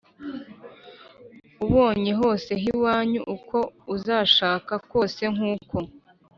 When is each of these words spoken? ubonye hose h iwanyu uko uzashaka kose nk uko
ubonye 1.65 2.11
hose 2.21 2.51
h 2.61 2.63
iwanyu 2.71 3.21
uko 3.35 3.57
uzashaka 3.95 4.73
kose 4.91 5.23
nk 5.33 5.41
uko 5.53 5.77